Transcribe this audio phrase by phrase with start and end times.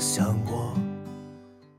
[0.00, 0.72] 想过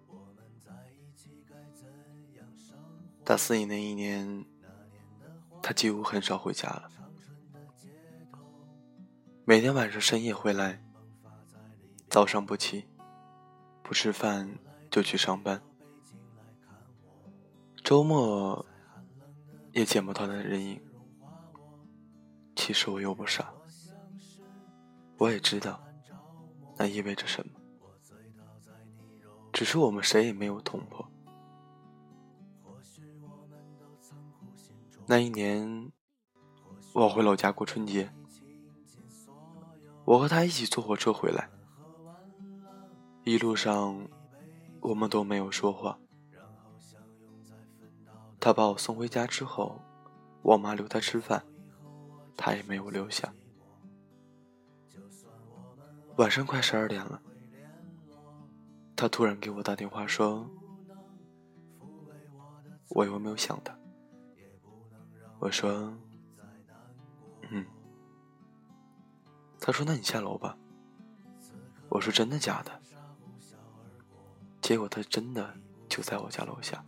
[0.07, 1.89] 我们在一起该怎
[2.37, 2.75] 样少。
[3.23, 4.45] 大四以那一年，
[5.59, 6.87] 他几乎很少回家了。
[9.43, 10.79] 每天晚上深夜回来，
[12.09, 12.85] 早上不起，
[13.81, 14.55] 不吃饭
[14.91, 15.59] 就去上班。
[17.83, 18.63] 周末
[19.71, 20.79] 也见不到他的人影。
[22.55, 23.51] 其实我又不傻，
[25.17, 25.83] 我也知道
[26.77, 27.53] 那意味着什么，
[29.61, 31.07] 只是我们谁也没有捅破。
[35.05, 35.91] 那一年，
[36.93, 38.11] 我回老家过春节。
[40.03, 41.47] 我和他一起坐火车回来，
[43.23, 44.07] 一路上
[44.79, 45.99] 我们都没有说话。
[48.39, 49.79] 他把我送回家之后，
[50.41, 51.45] 我妈留他吃饭，
[52.35, 53.31] 他也没有留下。
[56.17, 57.21] 晚上快十二点了，
[59.01, 60.47] 他突然给我打电话说
[62.89, 63.75] ：“我有没有想他？”
[65.41, 65.91] 我说
[67.49, 67.65] ：“嗯。”
[69.59, 70.55] 他说：“那你下楼吧。”
[71.89, 72.79] 我说：“真的假的？”
[74.61, 75.51] 结果他真的
[75.89, 76.85] 就在我家楼下。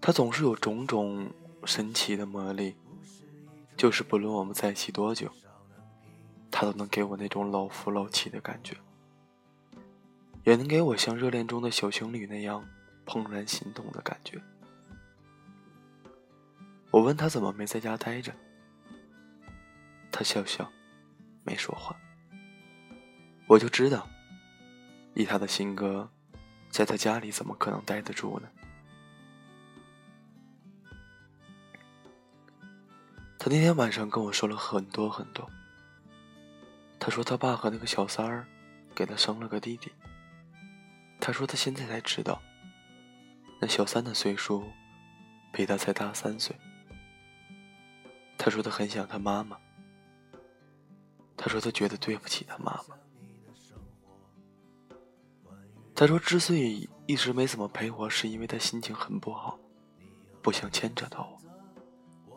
[0.00, 1.30] 他总是有种种
[1.66, 2.74] 神奇的魔力，
[3.76, 5.30] 就是不论我们在一起多久，
[6.50, 8.78] 他都能给我那种老夫老妻的感觉，
[10.44, 12.66] 也能给我像热恋中的小情侣那样
[13.06, 14.40] 怦然心动的感觉。
[16.90, 18.34] 我问他怎么没在家待着。
[20.10, 20.70] 他笑笑，
[21.42, 21.96] 没说话。
[23.46, 24.08] 我就知道，
[25.14, 26.10] 以他的性格，
[26.70, 28.48] 在他家里怎么可能待得住呢？
[33.38, 35.48] 他那天晚上跟我说了很多很多。
[37.00, 38.46] 他说他爸和那个小三儿
[38.94, 39.90] 给他生了个弟弟。
[41.24, 42.42] 他说他现在才知道，
[43.60, 44.64] 那小三的岁数
[45.52, 46.56] 比他才大三岁。
[48.36, 49.56] 他说他很想他妈妈。
[51.36, 52.96] 他说他觉得对不起他妈妈。
[55.94, 59.56] 他说之所以一直没怎么陪我，是因为他心情很不好，
[60.42, 62.36] 不想牵扯到我。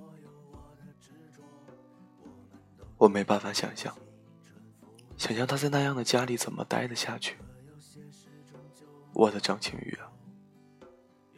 [2.98, 3.98] 我没办法想象，
[5.18, 7.36] 想象他在那样的家里怎么待得下去。
[9.16, 10.06] 我的张青雨啊，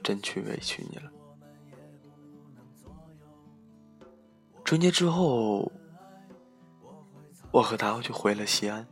[0.03, 1.09] 真去委屈你了。
[4.65, 5.71] 春节之后。
[7.49, 8.85] 我和他就回了西安，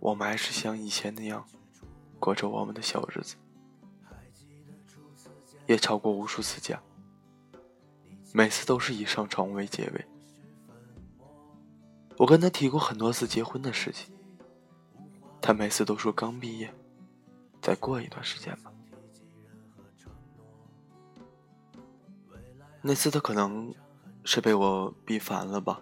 [0.00, 1.46] 我们还是像以前那样
[2.18, 3.36] 过着我们的小日子，
[5.66, 6.82] 也吵过无数次架，
[8.32, 10.04] 每次都是以上床为结尾。
[12.16, 14.12] 我跟他提过很多次结婚的事情，
[15.40, 16.74] 他每次都说刚毕业，
[17.60, 18.72] 再过一段时间吧。
[22.80, 23.74] 那次他可能
[24.24, 25.80] 是被我逼烦了吧。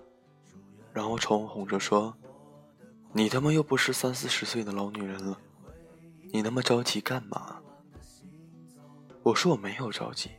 [0.93, 2.17] 然后冲我哄着说
[3.13, 5.39] ：“你他妈又不是三四十岁的老女人了，
[6.33, 7.61] 你那么着急干嘛？”
[9.23, 10.31] 我说：“我没有着急。”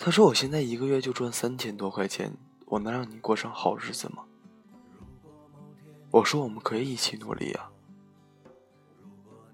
[0.00, 2.32] 他说：“我现在一个月就赚三千多块钱，
[2.64, 4.24] 我能让你过上好日子吗？”
[6.10, 7.70] 我说：“我们可以一起努力啊。”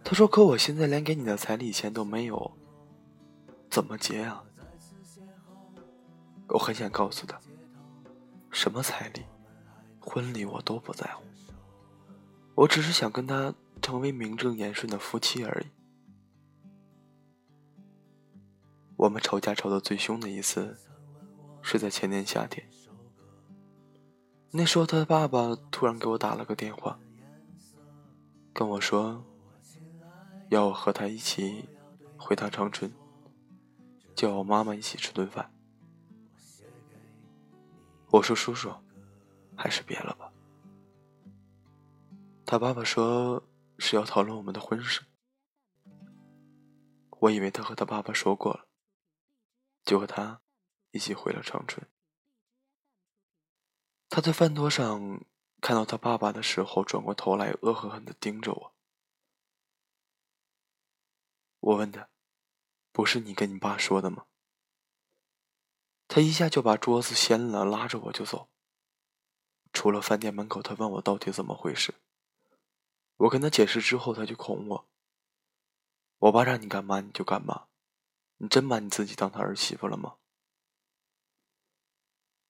[0.04, 2.53] 他说：“可我现在连给你的彩礼钱都没有，
[3.70, 4.44] 怎么结啊？”
[6.48, 7.41] 我很想告诉他。
[8.50, 9.22] 什么彩礼、
[9.98, 11.25] 婚礼我都不在乎，
[12.54, 15.66] 我只是想跟他成为名正言顺的夫妻而已。
[18.96, 20.79] 我们吵架吵得最凶的一次，
[21.62, 22.64] 是在前年夏天。
[24.52, 26.96] 那时候他的爸爸突然给我打了个电话，
[28.52, 29.25] 跟我说
[30.50, 31.69] 要和他一起
[32.17, 32.93] 回趟长春，
[34.14, 35.52] 叫我妈妈一起吃顿饭。
[38.11, 38.73] 我说：“叔叔，
[39.56, 40.32] 还是别了吧。”
[42.46, 43.43] 他爸爸说
[43.79, 45.02] 是要讨论我们的婚事。
[47.20, 48.69] 我以为他和他爸爸说过了，
[49.82, 50.43] 就和他
[50.91, 51.88] 一起回了长春。
[54.11, 55.25] 他在饭桌上
[55.61, 58.74] 看到他爸爸的时候，转过头来，恶狠狠地盯着我。
[61.64, 62.11] 我问他
[62.93, 64.26] ：“不是你跟你爸说的吗？”
[66.06, 68.50] 他一下就把桌子掀了，拉着我就走。
[69.72, 71.94] 出了饭店门口，他问我到底怎么回事。
[73.16, 74.88] 我跟他解释之后，他就哄我
[76.19, 77.69] ：“我爸让你干嘛你就干嘛，
[78.37, 80.17] 你真把你自己当他儿媳妇了吗？”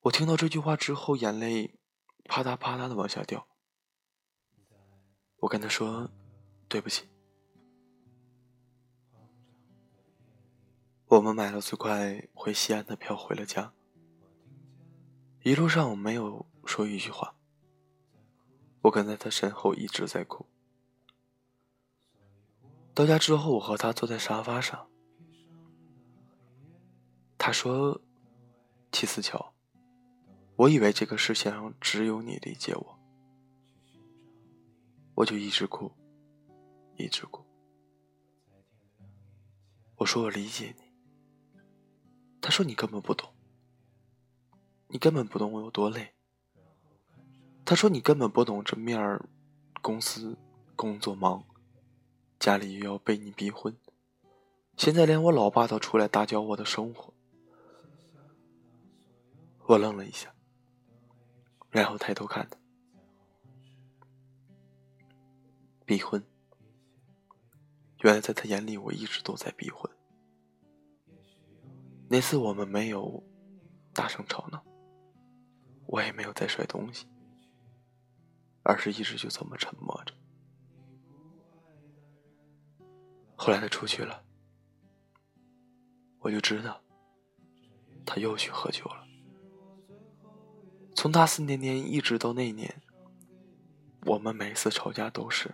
[0.01, 1.79] 我听到这句话之后，眼泪
[2.25, 3.47] 啪嗒啪嗒的往下掉。
[5.37, 6.11] 我跟他说
[6.67, 7.07] ：“对不起。”
[11.07, 13.71] 我们买了最快回西安的票，回了家。
[15.43, 17.35] 一路上我没有说一句话，
[18.81, 20.47] 我跟在他身后一直在哭。
[22.95, 24.87] 到家之后，我和他坐在沙发上。
[27.37, 28.01] 他说
[28.91, 29.53] ：“齐思乔，
[30.55, 32.99] 我以为这个世界上只有你理解我。”
[35.13, 35.91] 我就一直哭，
[36.97, 37.45] 一直哭。
[39.97, 40.84] 我说：“我理解你。”
[42.45, 43.33] 他说：“你根本不懂，
[44.89, 46.13] 你根本不懂我有多累。”
[47.65, 49.27] 他说：“你根本不懂这面儿，
[49.81, 50.37] 公司
[50.75, 51.43] 工作忙。”
[52.37, 53.75] 家里又要被你逼婚，
[54.77, 57.11] 现在连我老爸都出来打搅我的生活。
[59.63, 60.31] 我愣了一下，
[61.71, 62.59] 然后抬头看他，
[65.83, 66.23] 逼婚。
[68.01, 69.91] 原来在他眼里，我一直都在逼婚。
[72.07, 73.21] 那次我们没有
[73.93, 74.63] 大声吵闹，
[75.87, 77.07] 我也没有再摔东西，
[78.63, 80.13] 而是一直就这么沉默着。
[83.35, 84.23] 后来他出去了，
[86.19, 86.79] 我就知道
[88.05, 89.03] 他又去喝酒了。
[90.95, 92.81] 从大四那年一直到那年，
[94.05, 95.53] 我们每次吵架都是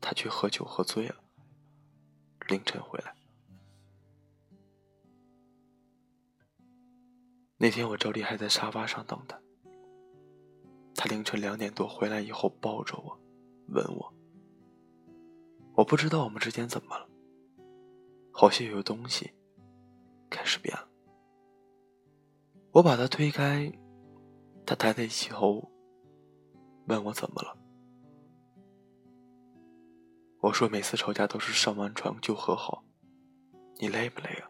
[0.00, 1.16] 他去喝酒喝醉了，
[2.46, 3.16] 凌晨回来。
[7.62, 9.38] 那天我照例还在沙发上等他，
[10.94, 13.20] 他凌晨两点多回来以后抱着我，
[13.68, 14.14] 吻我。
[15.74, 17.06] 我不知道我们之间怎么了，
[18.32, 19.30] 好像有东西
[20.30, 20.88] 开始变了。
[22.72, 23.70] 我把他推开，
[24.64, 25.70] 他抬起头
[26.86, 27.54] 问我怎么了。
[30.40, 32.82] 我说每次吵架都是上完床就和好，
[33.78, 34.49] 你累不累啊？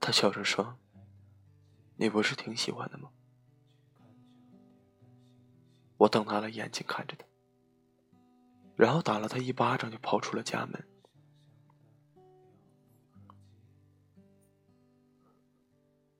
[0.00, 0.78] 他笑着说
[1.96, 3.10] ：“你不是挺喜欢的吗？”
[5.98, 7.26] 我瞪大了眼睛看着他，
[8.74, 10.88] 然后打了他一巴掌，就跑出了家门。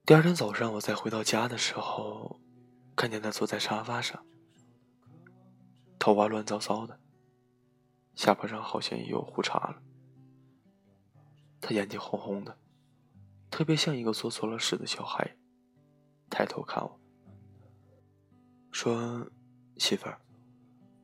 [0.05, 2.39] 第二天早上，我再回到家的时候，
[2.95, 4.27] 看见他坐在沙发上，
[5.99, 7.01] 头发乱糟糟的，
[8.15, 9.83] 下巴上好像也有胡茬了。
[11.61, 12.59] 他眼睛红红的，
[13.51, 15.37] 特别像一个做错了事的小孩，
[16.31, 17.01] 抬头看我，
[18.71, 19.31] 说。
[19.79, 20.21] 媳妇儿，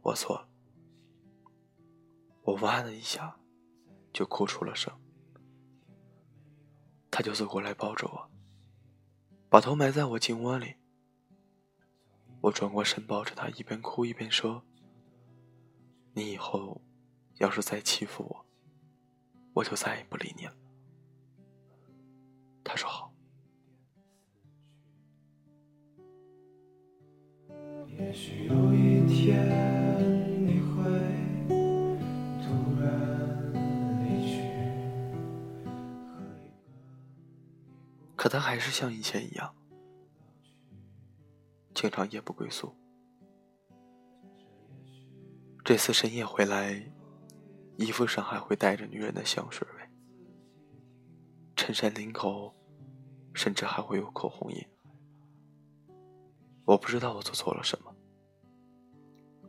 [0.02, 0.46] 我错了。
[2.42, 3.34] 我哇的一下，
[4.12, 4.92] 就哭出了声。
[7.10, 8.30] 他就走过来抱着我，
[9.48, 10.74] 把头埋在我颈窝里。
[12.42, 14.62] 我转过身抱着他，一边哭一边说
[16.12, 16.82] ：“你以后
[17.36, 18.46] 要是再欺负我，
[19.54, 20.54] 我就再也不理你了。”
[22.68, 23.12] 他说好。
[27.86, 29.76] 也许有一天，
[38.16, 39.54] 可他还是像以前一样，
[41.72, 42.74] 经常夜不归宿。
[45.64, 46.90] 这次深夜回来，
[47.76, 49.64] 衣服上还会带着女人的香水，
[51.66, 52.54] 衬衫领口
[53.34, 54.64] 甚至还会有口红印。
[56.64, 57.92] 我不知道我做错了什么，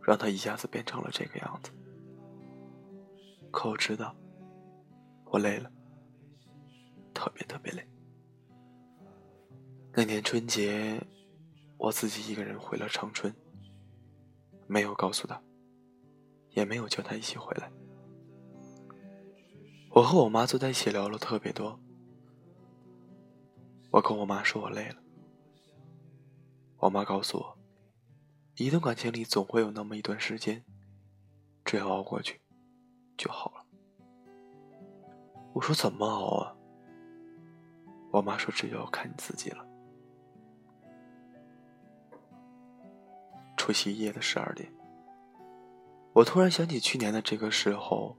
[0.01, 1.71] 让他一下子变成了这个样子。
[3.51, 4.15] 可我知道，
[5.25, 5.71] 我累了，
[7.13, 7.87] 特别特别累。
[9.93, 10.99] 那年春节，
[11.77, 13.31] 我自己一个人回了长春，
[14.65, 15.39] 没有告诉他，
[16.49, 17.71] 也没有叫他一起回来。
[19.91, 21.79] 我和我妈坐在一起聊了特别多，
[23.89, 24.95] 我跟我妈说我累了。
[26.77, 27.57] 我妈告诉我，
[28.55, 30.63] 一段感情里总会有那么一段时间，
[31.65, 32.39] 只要熬过去
[33.17, 33.65] 就好了。
[35.53, 36.55] 我说怎么熬啊？
[38.11, 39.65] 我妈说这就要看你自己了。
[43.55, 44.71] 除夕夜的十二点，
[46.13, 48.15] 我突然想起去年的这个时候，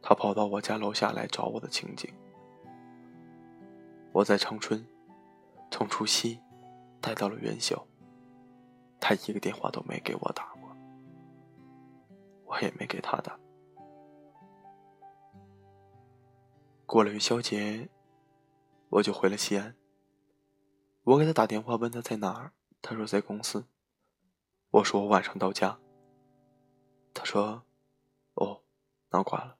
[0.00, 2.10] 他跑到我家楼下来找我的情景。
[4.12, 4.86] 我在长春，
[5.76, 6.40] 从除夕
[7.02, 7.86] 待到了元宵。
[8.98, 10.74] 他一个电话都没给我打过，
[12.46, 13.38] 我也没给他打。
[16.86, 17.90] 过了元宵节，
[18.88, 19.76] 我就回了西安。
[21.02, 23.66] 我给他打电话问他在哪儿，他说在公司。
[24.70, 25.78] 我说我晚上到家。
[27.12, 27.64] 他说
[28.32, 28.62] ：“哦，
[29.10, 29.58] 那挂了。”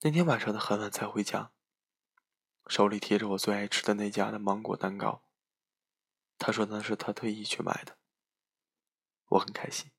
[0.00, 1.50] 那天晚上的很晚才回家，
[2.68, 5.24] 手里提着我最爱吃的那家的芒果蛋糕。
[6.36, 7.98] 他说那是他特意去买的，
[9.30, 9.90] 我很开心。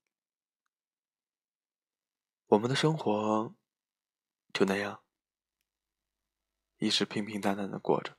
[2.46, 3.54] 我们的生活
[4.52, 5.02] 就那样，
[6.78, 8.16] 一直平平淡淡的过着，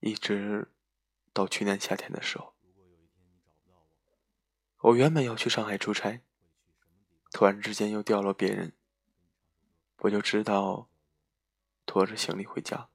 [0.00, 0.72] 一直
[1.32, 2.56] 到去年夏天的时候。
[4.78, 6.22] 我原本要去上海出差，
[7.30, 8.74] 突然之间又掉了别人，
[9.98, 10.89] 我就知道
[11.90, 12.88] 拖着行李回家。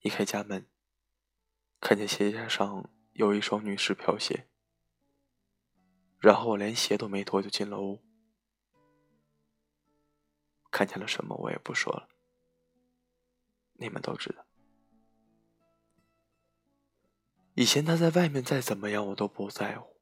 [0.00, 0.68] 一开家门，
[1.78, 4.48] 看见鞋架上有一双女士飘鞋，
[6.18, 8.02] 然后我连鞋都没脱就进了屋。
[10.72, 12.08] 看见了什么我也不说了，
[13.74, 14.44] 你们都知道。
[17.54, 20.00] 以前他在外面再怎么样，我都不在乎。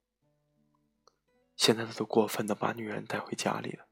[1.55, 3.88] 现在他都过分的把女人带回家里了，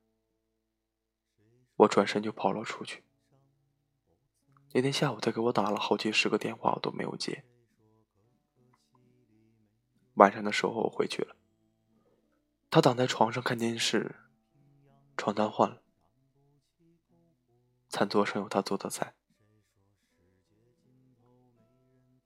[1.76, 3.04] 我转身就跑了出去。
[4.72, 7.44] 那天下午，他给我打了好几十个电话，我都没有接。
[10.14, 11.36] 晚上的时候我回去了，
[12.70, 14.16] 他躺在床上看电视，
[15.16, 15.82] 床单换了，
[17.88, 19.14] 餐桌上有他做的菜。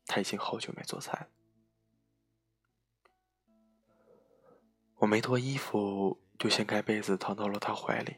[0.06, 1.28] 他已经好久没做菜。
[4.96, 8.16] 我没脱衣服，就掀开被子躺到了他怀里。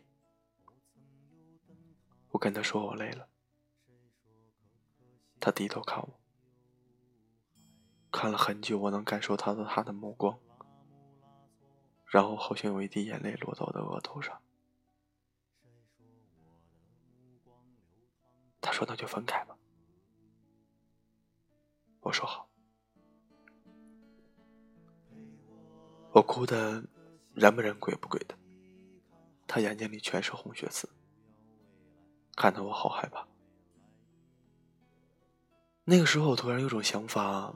[2.33, 3.29] 我跟他说我累了。
[5.39, 6.21] 他低头看我，
[8.11, 10.39] 看了很久，我能感受到他的目光，
[12.07, 14.41] 然后好像有一滴眼泪落到我的额头上。
[18.61, 19.59] 他说：“那就分开吧。”
[22.01, 22.49] 我说好，
[26.13, 26.85] 我哭的
[27.35, 28.39] 人不人鬼不鬼的，
[29.47, 30.89] 他眼睛里全是红血丝，
[32.37, 33.27] 看得我好害怕。
[35.85, 37.53] 那个时候，我突然有种想法，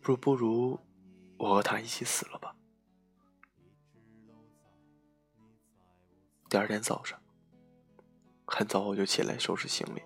[0.00, 0.80] 不如不如
[1.36, 2.56] 我和他一起死了吧。
[6.48, 7.20] 第二天早上，
[8.46, 10.02] 很早我就起来收拾行李。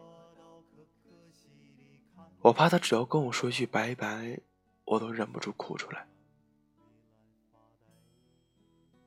[2.41, 4.41] 我怕他只要跟我说一句拜拜，
[4.85, 6.07] 我都忍不住哭出来。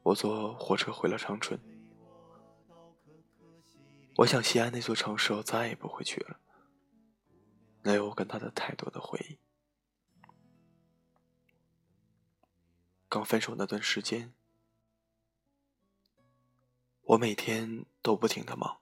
[0.03, 1.59] 我坐火车回了长春，
[4.17, 6.39] 我想西安那座城市我再也不会去了，
[7.81, 9.39] 那有我跟他的太多的回忆。
[13.09, 14.33] 刚分手那段时间，
[17.01, 18.79] 我每天都不停的忙，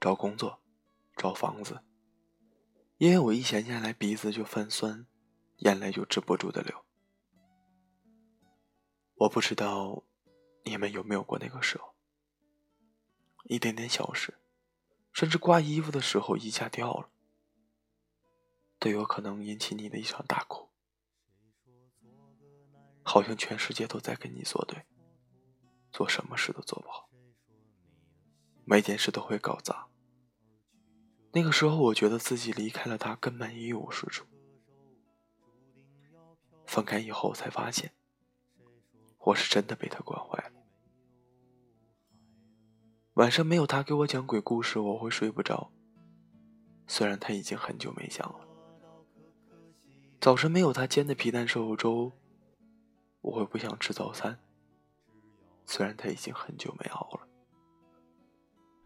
[0.00, 0.60] 找工作，
[1.16, 1.82] 找房子。
[2.98, 5.06] 因为我一闲下来，鼻子就泛酸，
[5.58, 6.84] 眼泪就止不住的流。
[9.16, 10.04] 我不知道
[10.64, 11.95] 你们有没有过那个时候，
[13.48, 14.34] 一点点小事，
[15.12, 17.08] 甚至挂衣服的时候衣架掉了，
[18.78, 20.68] 都有可能引起你的一场大哭，
[23.02, 24.84] 好像全世界都在跟你作对，
[25.92, 27.08] 做什么事都做不好，
[28.64, 29.86] 每件事都会搞砸。
[31.32, 34.26] 那个时候，我觉得自己离开了他根本一无是处。
[36.66, 37.94] 分开以后，才发现
[39.18, 40.65] 我是真的被他惯坏了。
[43.16, 45.70] 晚上没有他给我讲鬼故事，我会睡不着。
[46.86, 48.46] 虽然他已经很久没讲了。
[50.20, 52.12] 早晨没有他煎的皮蛋瘦肉粥，
[53.22, 54.38] 我会不想吃早餐。
[55.64, 57.26] 虽然他已经很久没熬了。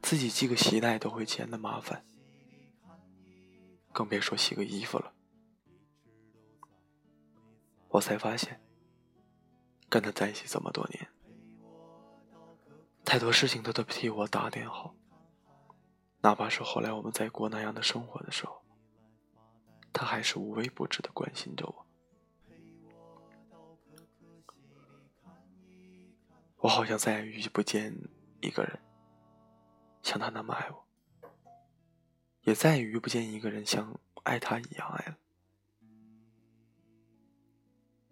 [0.01, 2.05] 自己系个鞋带都会嫌的麻烦。
[3.93, 5.13] 更别说洗个衣服了。
[7.89, 8.61] 我才发现，
[9.89, 11.09] 跟他在一起这么多年，
[13.11, 14.95] 太多事情他都替我打点好。
[16.21, 18.63] 哪怕是后来我们在过那样的生活的时候，
[19.93, 21.87] 他还是无微不至的关心着我。
[26.59, 27.93] 我好像再也遇不见
[28.41, 28.79] 一个人
[30.05, 30.87] 像他那么爱我。
[32.43, 35.19] 也再也遇不见一个人像爱他一样爱了。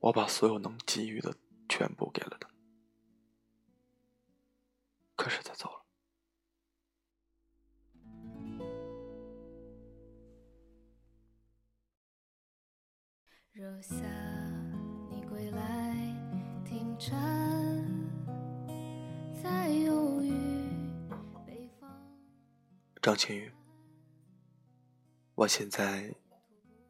[0.00, 1.36] 我把所有能给予的
[1.68, 2.47] 全部给了他，
[5.18, 5.84] 可是他走了。
[23.02, 23.52] 张馨予。
[25.34, 26.14] 我现在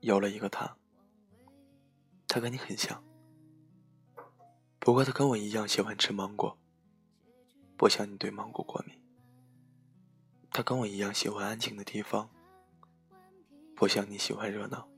[0.00, 0.76] 有了一个他，
[2.26, 3.02] 他跟你很像，
[4.78, 6.58] 不过他跟我一样喜欢吃芒果，
[7.78, 9.00] 不像你对芒果过敏。
[10.50, 12.28] 他跟我一样喜欢安静的地方，
[13.76, 14.88] 不像你喜欢热闹。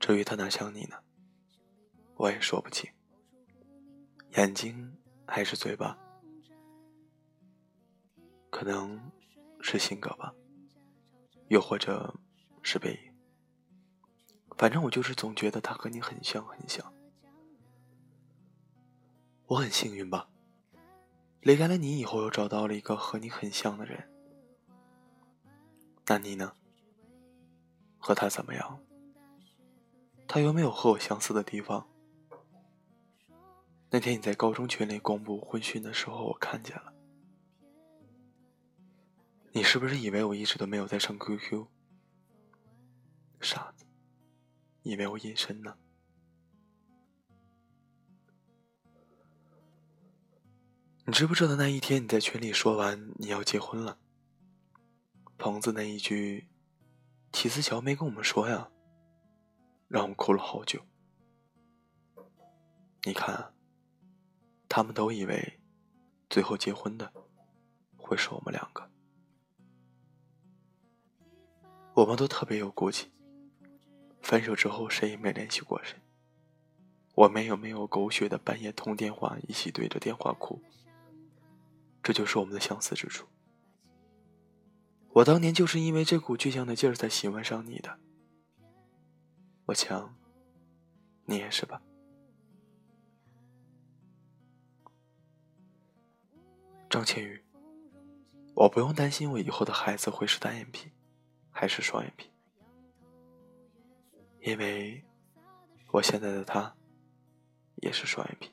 [0.00, 0.96] 至于他哪像你呢？
[2.16, 2.90] 我也说不清。
[4.32, 5.96] 眼睛还是嘴巴？
[8.50, 9.00] 可能
[9.60, 10.34] 是性格吧，
[11.48, 12.12] 又或者
[12.62, 13.14] 是背影。
[14.56, 16.92] 反正我就是总觉得他和你很像，很像。
[19.46, 20.28] 我很幸运吧。
[21.44, 24.08] 离开了你以后，又找到了一个和你很像的人。
[26.06, 26.54] 那你呢？
[27.98, 28.80] 和他怎么样？
[30.26, 31.86] 他有没有和我相似的地方？
[33.90, 36.94] 那天你在高中群里公布婚讯的时候，我看见了。
[39.52, 41.66] 你是不是以为我一直都没有在上 QQ？
[43.42, 43.84] 傻子，
[44.82, 45.76] 以为我隐身呢？
[51.06, 53.98] 你知不知道那一天你在群里说完你要结婚了，
[55.36, 56.48] 棚子那一句
[57.30, 58.70] “齐思乔没跟我们说呀”，
[59.86, 60.80] 让我哭了好久。
[63.02, 63.52] 你看，
[64.66, 65.60] 他们都以为
[66.30, 67.12] 最后结婚的
[67.98, 68.90] 会是我们两个，
[71.92, 73.12] 我们都特别有骨气，
[74.22, 75.98] 分手之后谁也没联系过谁，
[77.14, 80.62] 我们也没有狗血的半夜通电话，一起对着电话哭。
[82.04, 83.26] 这就是我们的相似之处。
[85.08, 87.98] 我当年就是因为这股倔强的劲儿才喜欢上你的，
[89.64, 90.14] 我想，
[91.24, 91.80] 你也是吧？
[96.90, 97.42] 张倩宇，
[98.54, 100.92] 我不用担心我以后的孩子会是单眼皮，
[101.50, 102.30] 还是双眼皮，
[104.42, 105.02] 因为
[105.90, 106.76] 我现在的他
[107.76, 108.52] 也是双眼皮。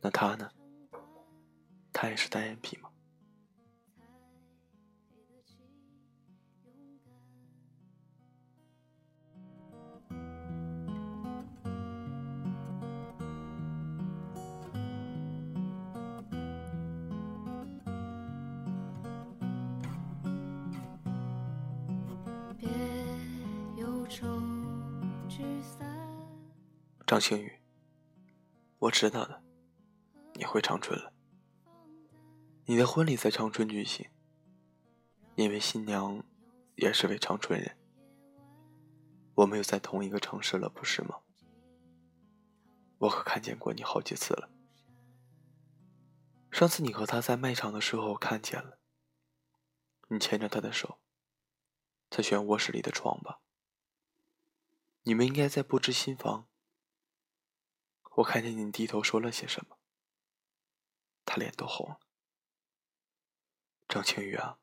[0.00, 0.50] 那他呢？
[2.04, 2.90] 他也是单眼皮吗？
[27.06, 27.50] 张馨予，
[28.78, 29.42] 我知道的，
[30.34, 31.13] 你会长春了。
[32.66, 34.08] 你的婚礼在长春举行，
[35.34, 36.24] 因为新娘
[36.76, 37.76] 也是位长春人。
[39.34, 41.20] 我们又在同一个城市了，不是吗？
[42.96, 44.48] 我可看见过你好几次了。
[46.50, 48.78] 上次你和他在卖场的时候看见了，
[50.08, 51.00] 你牵着他的手，
[52.08, 53.42] 在选卧室里的床吧。
[55.02, 56.48] 你们应该在布置新房。
[58.16, 59.76] 我看见你低头说了些什么，
[61.26, 62.00] 他脸都红了。
[63.88, 64.58] 张青雨啊，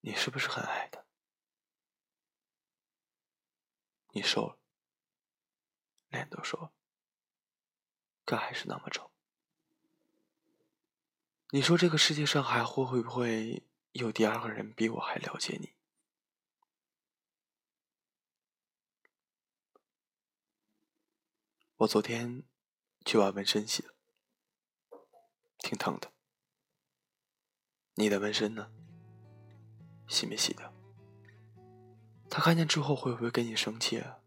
[0.00, 1.04] 你是不是很爱他？
[4.10, 4.58] 你瘦了，
[6.08, 6.72] 脸都瘦了，
[8.24, 9.10] 可还是那么丑。
[11.50, 15.74] 你说这个世界上还会会不会有第二个人比我还了解你？
[21.78, 22.44] 我昨天
[23.04, 23.94] 去把纹身洗了，
[25.58, 26.13] 挺疼的。
[27.94, 28.68] 你的纹身呢？
[30.08, 30.72] 洗没洗掉？
[32.28, 34.18] 他看见之后会不会跟你生气啊？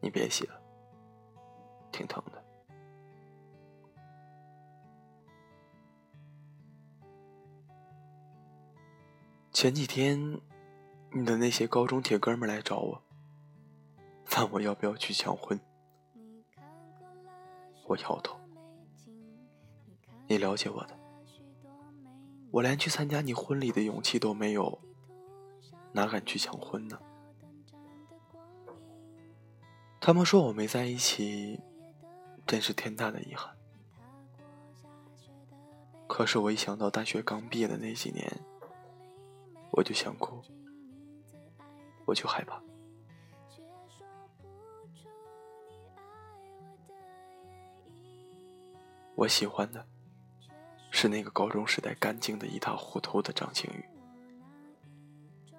[0.00, 0.60] 你别洗了，
[1.90, 2.44] 挺疼的。
[9.50, 10.40] 前几天，
[11.12, 13.02] 你的那些高中铁哥们来找我，
[14.36, 15.58] 问我要不要去抢婚。
[17.86, 18.38] 我摇头。
[20.26, 20.97] 你了解我的。
[22.50, 24.80] 我连去参加你婚礼的勇气都没有，
[25.92, 26.98] 哪敢去抢婚呢？
[30.00, 31.60] 他们说我没在一起，
[32.46, 33.54] 真是天大的遗憾。
[36.06, 38.26] 可是我一想到大学刚毕业的那几年，
[39.72, 40.42] 我就想哭，
[42.06, 42.62] 我就害怕。
[49.14, 49.84] 我喜欢的。
[51.00, 53.84] 是那个高中时代干净的一塌糊涂的张馨予，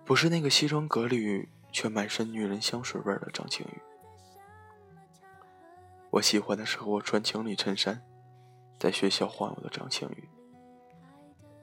[0.04, 3.82] 不是那个西装革履却满身女人香水味的张馨予。
[6.10, 8.02] 我喜欢的是和我穿情侣衬衫，
[8.78, 10.28] 在学校晃悠的张馨予，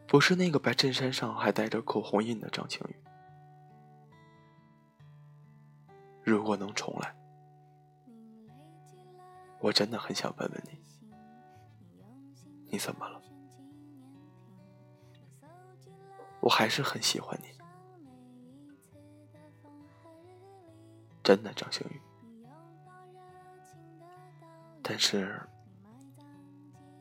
[0.07, 2.97] 不是那个白衬衫上还带着口红印的张馨予。
[6.25, 7.15] 如果能重来，
[9.61, 10.79] 我真的很想问问你，
[12.71, 13.21] 你怎么了？
[16.47, 17.49] 我还是很喜欢你，
[21.25, 22.01] 真的，张馨予。
[24.81, 25.43] 但是，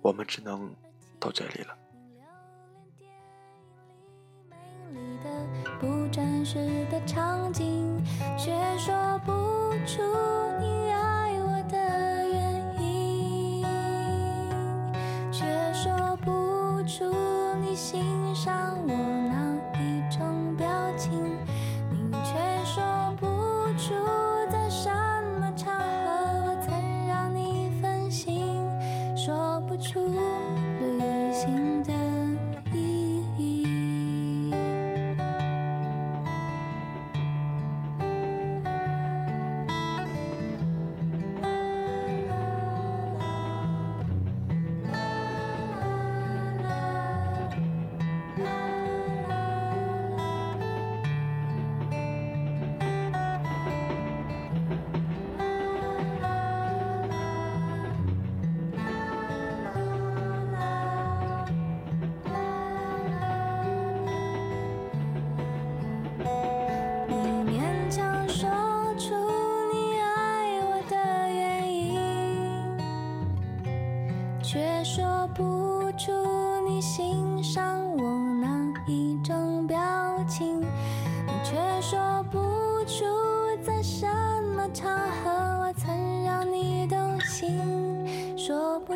[0.02, 0.76] 我们只能
[1.20, 1.78] 到这里了。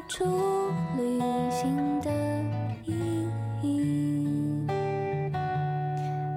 [0.09, 0.25] 出
[0.97, 1.19] 旅
[1.51, 2.09] 行的
[2.83, 3.27] 意
[3.61, 4.67] 义，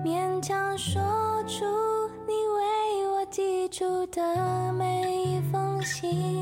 [0.05, 1.03] 勉强说
[1.47, 1.65] 出
[2.29, 6.42] 你为我寄出的每一封信。